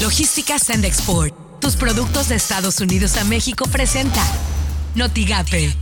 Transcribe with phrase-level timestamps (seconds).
[0.00, 1.34] Logística Send Export.
[1.60, 4.22] Tus productos de Estados Unidos a México presenta
[4.94, 5.76] Notigape,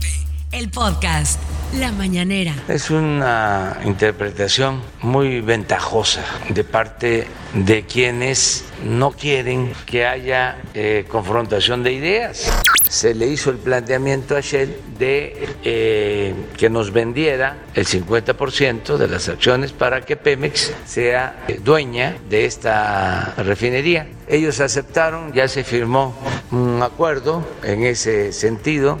[0.51, 1.39] el podcast
[1.73, 2.55] La Mañanera.
[2.67, 11.83] Es una interpretación muy ventajosa de parte de quienes no quieren que haya eh, confrontación
[11.83, 12.51] de ideas.
[12.89, 19.07] Se le hizo el planteamiento a Shell de eh, que nos vendiera el 50% de
[19.07, 24.07] las acciones para que Pemex sea eh, dueña de esta refinería.
[24.27, 26.15] Ellos aceptaron, ya se firmó
[26.51, 28.97] un acuerdo en ese sentido.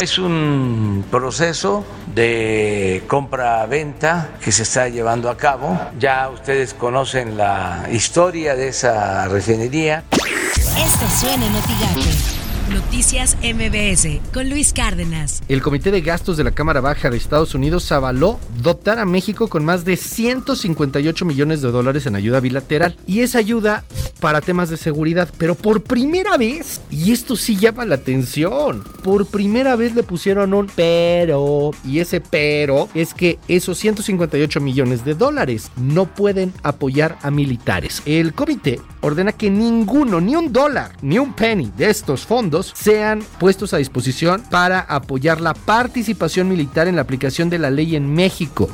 [0.00, 1.84] Es un proceso
[2.14, 5.76] de compra-venta que se está llevando a cabo.
[5.98, 10.04] Ya ustedes conocen la historia de esa refinería.
[10.12, 12.47] Esto suena en.
[12.70, 15.42] Noticias MBS con Luis Cárdenas.
[15.48, 19.48] El Comité de Gastos de la Cámara Baja de Estados Unidos avaló dotar a México
[19.48, 22.94] con más de 158 millones de dólares en ayuda bilateral.
[23.06, 23.84] Y esa ayuda
[24.20, 25.30] para temas de seguridad.
[25.38, 30.52] Pero por primera vez, y esto sí llama la atención, por primera vez le pusieron
[30.52, 31.70] un pero.
[31.84, 38.02] Y ese pero es que esos 158 millones de dólares no pueden apoyar a militares.
[38.04, 43.24] El comité ordena que ninguno, ni un dólar, ni un penny de estos fondos sean
[43.38, 48.12] puestos a disposición para apoyar la participación militar en la aplicación de la ley en
[48.12, 48.68] México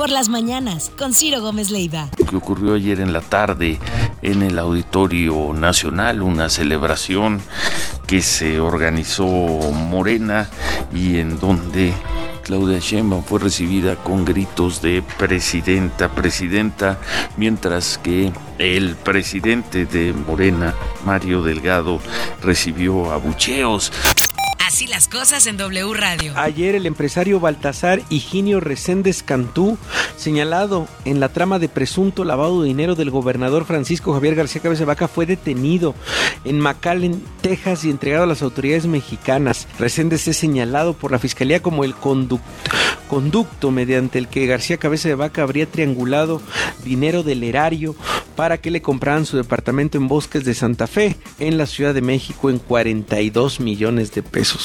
[0.00, 2.08] por las mañanas con Ciro Gómez Leiva.
[2.16, 3.78] Lo que ocurrió ayer en la tarde
[4.22, 7.42] en el Auditorio Nacional, una celebración
[8.06, 10.48] que se organizó Morena
[10.94, 11.92] y en donde
[12.50, 16.98] Claudia Sheinbaum fue recibida con gritos de presidenta, presidenta,
[17.36, 22.00] mientras que el presidente de Morena, Mario Delgado,
[22.42, 23.92] recibió abucheos.
[24.72, 26.32] Así las cosas en W Radio.
[26.36, 29.76] Ayer el empresario Baltasar Higinio Reséndez Cantú,
[30.16, 34.84] señalado en la trama de presunto lavado de dinero del gobernador Francisco Javier García Cabeza
[34.84, 35.96] Vaca, fue detenido
[36.44, 39.66] en McAllen, Texas y entregado a las autoridades mexicanas.
[39.80, 45.16] Reséndez es señalado por la fiscalía como el conducto mediante el que García Cabeza de
[45.16, 46.40] Vaca habría triangulado
[46.84, 47.96] dinero del erario
[48.40, 52.00] para que le compraran su departamento en Bosques de Santa Fe, en la Ciudad de
[52.00, 54.64] México, en 42 millones de pesos.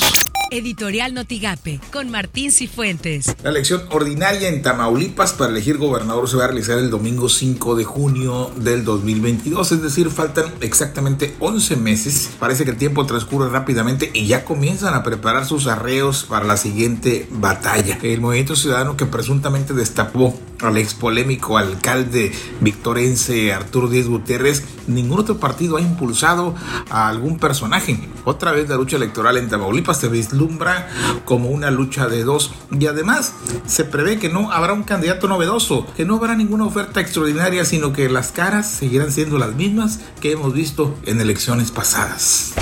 [0.50, 3.36] Editorial Notigape con Martín Cifuentes.
[3.44, 7.76] La elección ordinaria en Tamaulipas para elegir gobernador se va a realizar el domingo 5
[7.76, 12.30] de junio del 2022, es decir, faltan exactamente 11 meses.
[12.40, 16.56] Parece que el tiempo transcurre rápidamente y ya comienzan a preparar sus arreos para la
[16.56, 18.00] siguiente batalla.
[18.02, 25.20] El movimiento ciudadano que presuntamente destapó al ex polémico alcalde victorense Arturo Díez Gutiérrez, ningún
[25.20, 26.56] otro partido ha impulsado
[26.90, 28.00] a algún personaje.
[28.24, 30.90] Otra vez la lucha electoral en Tamaulipas se vislumbra
[31.26, 33.34] como una lucha de dos y además
[33.66, 37.94] se prevé que no habrá un candidato novedoso, que no habrá ninguna oferta extraordinaria, sino
[37.94, 42.54] que las caras seguirán siendo las mismas que hemos visto en elecciones pasadas.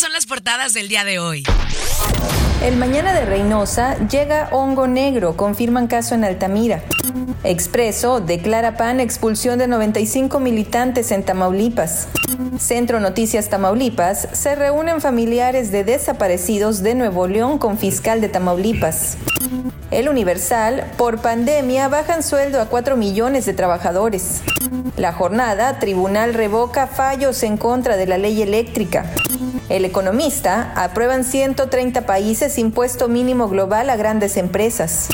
[0.00, 1.42] Son las portadas del día de hoy.
[2.64, 6.82] El mañana de Reynosa llega hongo negro, confirman caso en Altamira.
[7.44, 12.08] Expreso declara PAN expulsión de 95 militantes en Tamaulipas.
[12.58, 19.18] Centro Noticias Tamaulipas se reúnen familiares de desaparecidos de Nuevo León con fiscal de Tamaulipas.
[19.90, 24.40] El Universal, por pandemia bajan sueldo a 4 millones de trabajadores.
[24.96, 29.04] La jornada, Tribunal revoca fallos en contra de la ley eléctrica.
[29.70, 35.08] El economista, aprueban 130 países impuesto mínimo global a grandes empresas.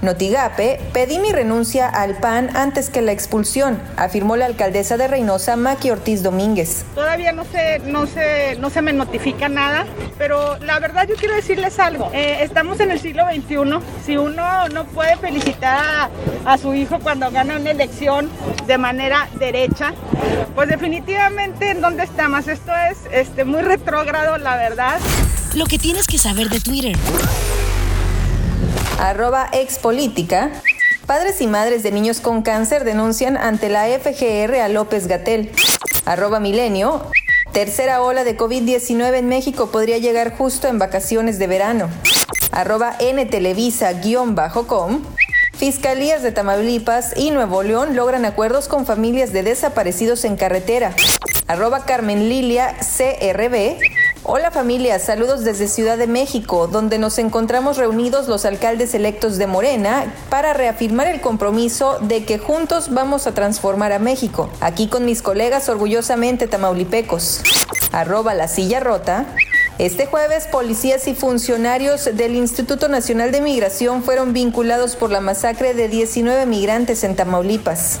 [0.00, 5.56] Notigape, pedí mi renuncia al PAN antes que la expulsión, afirmó la alcaldesa de Reynosa,
[5.56, 6.84] Maki Ortiz Domínguez.
[6.94, 9.86] Todavía no se, no se, no se me notifica nada,
[10.18, 12.08] pero la verdad yo quiero decirles algo.
[12.12, 13.80] Eh, estamos en el siglo XXI.
[14.04, 16.10] Si uno no puede felicitar
[16.44, 18.30] a, su hijo cuando gana una elección
[18.66, 19.92] de manera derecha,
[20.54, 22.46] pues definitivamente en dónde estamos.
[22.48, 23.62] Esto es este, muy
[23.96, 24.98] retrógrado, la verdad.
[25.54, 26.94] Lo que tienes que saber de Twitter.
[29.00, 30.50] Arroba expolítica.
[31.06, 35.50] Padres y madres de niños con cáncer denuncian ante la FGR a López Gatel.
[36.04, 37.10] Arroba milenio.
[37.52, 41.88] Tercera ola de COVID-19 en México podría llegar justo en vacaciones de verano.
[42.52, 45.00] Arroba ntelevisa-com.
[45.56, 50.94] Fiscalías de Tamaulipas y Nuevo León logran acuerdos con familias de desaparecidos en carretera.
[51.48, 53.78] Arroba Carmen Lilia CRB.
[54.24, 59.46] Hola familia, saludos desde Ciudad de México, donde nos encontramos reunidos los alcaldes electos de
[59.46, 64.50] Morena para reafirmar el compromiso de que juntos vamos a transformar a México.
[64.60, 67.42] Aquí con mis colegas orgullosamente tamaulipecos.
[67.92, 69.26] Arroba la silla rota.
[69.78, 75.74] Este jueves, policías y funcionarios del Instituto Nacional de Migración fueron vinculados por la masacre
[75.74, 78.00] de 19 migrantes en Tamaulipas.